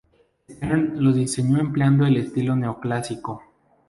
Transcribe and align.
Stern 0.49 0.95
lo 1.03 1.11
diseñó 1.13 1.59
empleado 1.59 2.07
el 2.07 2.17
estilo 2.17 2.55
neoclásico. 2.55 3.43